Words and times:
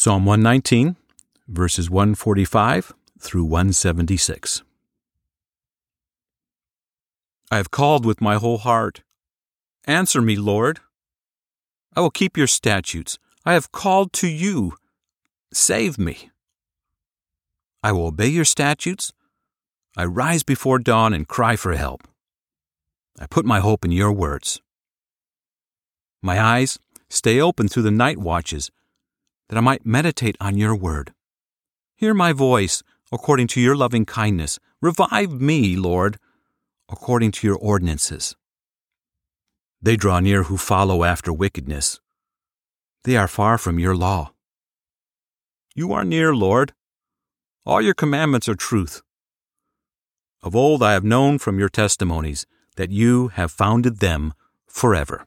Psalm 0.00 0.24
119, 0.24 0.94
verses 1.48 1.90
145 1.90 2.92
through 3.18 3.42
176. 3.42 4.62
I 7.50 7.56
have 7.56 7.72
called 7.72 8.06
with 8.06 8.20
my 8.20 8.36
whole 8.36 8.58
heart. 8.58 9.02
Answer 9.88 10.22
me, 10.22 10.36
Lord. 10.36 10.78
I 11.96 12.00
will 12.00 12.12
keep 12.12 12.36
your 12.36 12.46
statutes. 12.46 13.18
I 13.44 13.54
have 13.54 13.72
called 13.72 14.12
to 14.12 14.28
you. 14.28 14.74
Save 15.52 15.98
me. 15.98 16.30
I 17.82 17.90
will 17.90 18.06
obey 18.06 18.28
your 18.28 18.44
statutes. 18.44 19.12
I 19.96 20.04
rise 20.04 20.44
before 20.44 20.78
dawn 20.78 21.12
and 21.12 21.26
cry 21.26 21.56
for 21.56 21.74
help. 21.74 22.06
I 23.18 23.26
put 23.26 23.44
my 23.44 23.58
hope 23.58 23.84
in 23.84 23.90
your 23.90 24.12
words. 24.12 24.62
My 26.22 26.40
eyes 26.40 26.78
stay 27.10 27.40
open 27.40 27.66
through 27.66 27.82
the 27.82 27.90
night 27.90 28.18
watches, 28.18 28.70
that 29.48 29.56
I 29.56 29.60
might 29.60 29.86
meditate 29.86 30.36
on 30.40 30.56
your 30.56 30.74
word. 30.74 31.12
Hear 31.96 32.14
my 32.14 32.32
voice 32.32 32.82
according 33.10 33.48
to 33.48 33.60
your 33.60 33.76
loving 33.76 34.04
kindness. 34.04 34.58
Revive 34.80 35.40
me, 35.40 35.76
Lord, 35.76 36.18
according 36.88 37.32
to 37.32 37.46
your 37.46 37.56
ordinances. 37.56 38.36
They 39.80 39.96
draw 39.96 40.20
near 40.20 40.44
who 40.44 40.56
follow 40.56 41.04
after 41.04 41.32
wickedness. 41.32 42.00
They 43.04 43.16
are 43.16 43.28
far 43.28 43.58
from 43.58 43.78
your 43.78 43.96
law. 43.96 44.32
You 45.74 45.92
are 45.92 46.04
near, 46.04 46.34
Lord. 46.34 46.74
All 47.64 47.80
your 47.80 47.94
commandments 47.94 48.48
are 48.48 48.54
truth. 48.54 49.02
Of 50.42 50.54
old 50.54 50.82
I 50.82 50.92
have 50.92 51.04
known 51.04 51.38
from 51.38 51.58
your 51.58 51.68
testimonies 51.68 52.46
that 52.76 52.90
you 52.90 53.28
have 53.28 53.50
founded 53.50 53.98
them 53.98 54.34
forever. 54.66 55.26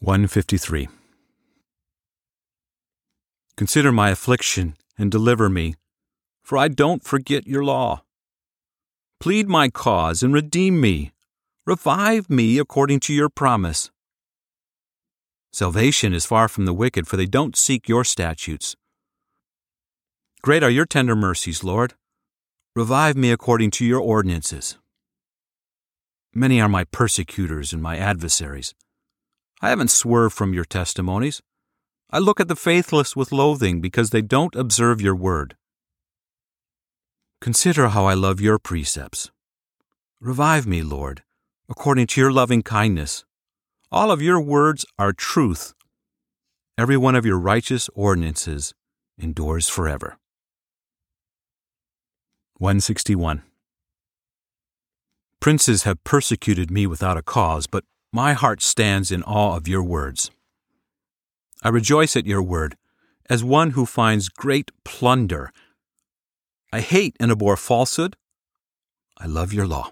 153. 0.00 0.88
Consider 3.56 3.90
my 3.90 4.10
affliction 4.10 4.76
and 4.98 5.10
deliver 5.10 5.48
me, 5.48 5.76
for 6.42 6.58
I 6.58 6.68
don't 6.68 7.02
forget 7.02 7.46
your 7.46 7.64
law. 7.64 8.02
Plead 9.18 9.48
my 9.48 9.70
cause 9.70 10.22
and 10.22 10.34
redeem 10.34 10.78
me. 10.80 11.12
Revive 11.66 12.28
me 12.28 12.58
according 12.58 13.00
to 13.00 13.14
your 13.14 13.30
promise. 13.30 13.90
Salvation 15.52 16.12
is 16.12 16.26
far 16.26 16.48
from 16.48 16.66
the 16.66 16.74
wicked, 16.74 17.08
for 17.08 17.16
they 17.16 17.24
don't 17.24 17.56
seek 17.56 17.88
your 17.88 18.04
statutes. 18.04 18.76
Great 20.42 20.62
are 20.62 20.70
your 20.70 20.84
tender 20.84 21.16
mercies, 21.16 21.64
Lord. 21.64 21.94
Revive 22.76 23.16
me 23.16 23.32
according 23.32 23.70
to 23.72 23.86
your 23.86 24.00
ordinances. 24.00 24.76
Many 26.34 26.60
are 26.60 26.68
my 26.68 26.84
persecutors 26.84 27.72
and 27.72 27.82
my 27.82 27.96
adversaries. 27.96 28.74
I 29.62 29.70
haven't 29.70 29.90
swerved 29.90 30.34
from 30.34 30.52
your 30.52 30.66
testimonies. 30.66 31.40
I 32.16 32.18
look 32.18 32.40
at 32.40 32.48
the 32.48 32.56
faithless 32.56 33.14
with 33.14 33.30
loathing 33.30 33.82
because 33.82 34.08
they 34.08 34.22
don't 34.22 34.56
observe 34.56 35.02
your 35.02 35.14
word. 35.14 35.54
Consider 37.42 37.88
how 37.88 38.06
I 38.06 38.14
love 38.14 38.40
your 38.40 38.58
precepts. 38.58 39.30
Revive 40.18 40.66
me, 40.66 40.82
Lord, 40.82 41.24
according 41.68 42.06
to 42.06 42.20
your 42.22 42.32
loving 42.32 42.62
kindness. 42.62 43.26
All 43.92 44.10
of 44.10 44.22
your 44.22 44.40
words 44.40 44.86
are 44.98 45.12
truth. 45.12 45.74
Every 46.78 46.96
one 46.96 47.16
of 47.16 47.26
your 47.26 47.38
righteous 47.38 47.90
ordinances 47.94 48.72
endures 49.18 49.68
forever. 49.68 50.16
161. 52.56 53.42
Princes 55.38 55.82
have 55.82 56.02
persecuted 56.02 56.70
me 56.70 56.86
without 56.86 57.18
a 57.18 57.22
cause, 57.22 57.66
but 57.66 57.84
my 58.10 58.32
heart 58.32 58.62
stands 58.62 59.12
in 59.12 59.22
awe 59.24 59.54
of 59.54 59.68
your 59.68 59.82
words. 59.82 60.30
I 61.66 61.68
rejoice 61.70 62.14
at 62.14 62.26
your 62.26 62.44
word, 62.44 62.76
as 63.28 63.42
one 63.42 63.70
who 63.70 63.86
finds 63.86 64.28
great 64.28 64.70
plunder. 64.84 65.52
I 66.72 66.78
hate 66.78 67.16
and 67.18 67.32
abhor 67.32 67.56
falsehood. 67.56 68.14
I 69.18 69.26
love 69.26 69.52
your 69.52 69.66
law. 69.66 69.90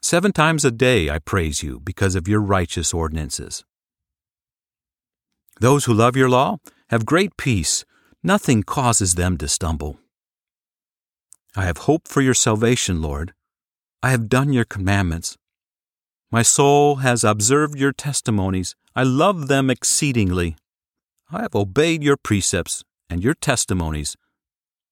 Seven 0.00 0.32
times 0.32 0.64
a 0.64 0.70
day 0.70 1.10
I 1.10 1.18
praise 1.18 1.62
you 1.62 1.78
because 1.80 2.14
of 2.14 2.26
your 2.26 2.40
righteous 2.40 2.94
ordinances. 2.94 3.66
Those 5.60 5.84
who 5.84 5.92
love 5.92 6.16
your 6.16 6.30
law 6.30 6.56
have 6.88 7.04
great 7.04 7.36
peace. 7.36 7.84
Nothing 8.22 8.62
causes 8.62 9.14
them 9.14 9.36
to 9.36 9.48
stumble. 9.48 9.98
I 11.54 11.66
have 11.66 11.84
hope 11.84 12.08
for 12.08 12.22
your 12.22 12.32
salvation, 12.32 13.02
Lord. 13.02 13.34
I 14.02 14.08
have 14.08 14.30
done 14.30 14.54
your 14.54 14.64
commandments. 14.64 15.36
My 16.30 16.42
soul 16.42 16.96
has 16.96 17.22
observed 17.22 17.78
your 17.78 17.92
testimonies. 17.92 18.74
I 18.94 19.04
love 19.04 19.48
them 19.48 19.70
exceedingly. 19.70 20.56
I 21.30 21.42
have 21.42 21.54
obeyed 21.54 22.02
your 22.02 22.16
precepts 22.16 22.82
and 23.08 23.22
your 23.22 23.34
testimonies, 23.34 24.16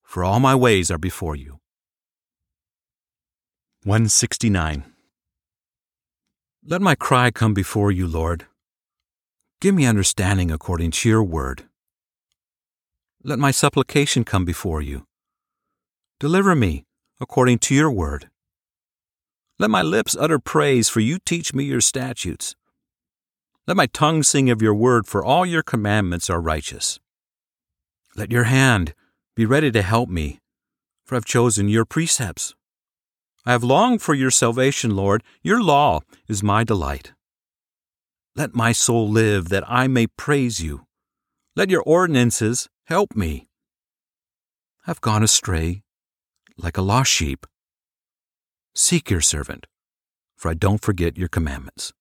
for 0.03 0.23
all 0.23 0.39
my 0.39 0.55
ways 0.55 0.91
are 0.91 0.99
before 0.99 1.35
you. 1.35 1.59
169. 3.83 4.85
Let 6.67 6.81
my 6.81 6.95
cry 6.95 7.31
come 7.31 7.53
before 7.53 7.91
you, 7.91 8.07
Lord. 8.07 8.47
Give 9.61 9.75
me 9.75 9.87
understanding 9.87 10.51
according 10.51 10.93
to 10.93 11.09
your 11.09 11.23
word. 11.23 11.65
Let 13.23 13.39
my 13.39 13.51
supplication 13.51 14.25
come 14.25 14.45
before 14.45 14.81
you. 14.81 15.07
Deliver 16.21 16.55
me 16.55 16.85
according 17.21 17.59
to 17.59 17.75
your 17.75 17.91
word. 17.91 18.31
Let 19.59 19.71
my 19.71 19.83
lips 19.83 20.17
utter 20.19 20.39
praise, 20.39 20.89
for 20.89 21.01
you 21.01 21.19
teach 21.19 21.55
me 21.55 21.65
your 21.65 21.81
statutes. 21.81 22.57
Let 23.67 23.77
my 23.77 23.87
tongue 23.87 24.23
sing 24.23 24.51
of 24.51 24.61
your 24.61 24.75
word, 24.75 25.07
for 25.07 25.25
all 25.25 25.47
your 25.47 25.63
commandments 25.63 26.29
are 26.29 26.41
righteous. 26.41 26.99
Let 28.17 28.33
your 28.33 28.45
hand 28.45 28.95
be 29.37 29.47
ready 29.47 29.71
to 29.71 29.83
help 29.83 30.09
me, 30.09 30.41
for 31.05 31.15
I've 31.17 31.25
chosen 31.25 31.69
your 31.69 31.85
precepts. 31.85 32.55
I 33.47 33.53
have 33.53 33.63
longed 33.63 34.03
for 34.03 34.15
your 34.15 34.31
salvation, 34.31 34.97
Lord. 34.97 35.23
Your 35.43 35.63
law 35.63 36.01
is 36.29 36.43
my 36.43 36.65
delight. 36.65 37.13
Let 38.35 38.55
my 38.55 38.73
soul 38.73 39.09
live, 39.09 39.51
that 39.51 39.65
I 39.69 39.87
may 39.87 40.09
praise 40.09 40.61
you. 40.61 40.87
Let 41.55 41.71
your 41.71 41.83
ordinances 41.83 42.69
help 42.87 43.15
me. 43.15 43.47
I've 44.87 45.01
gone 45.01 45.23
astray 45.23 45.83
like 46.59 46.77
a 46.77 46.83
lost 46.83 47.13
sheep. 47.13 47.47
Seek 48.77 49.09
your 49.09 49.21
servant, 49.21 49.69
for 50.37 50.51
I 50.51 50.55
don't 50.55 50.83
forget 50.83 51.17
your 51.17 51.29
commandments. 51.29 51.93